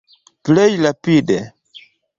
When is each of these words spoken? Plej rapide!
Plej 0.49 0.73
rapide! 0.87 1.39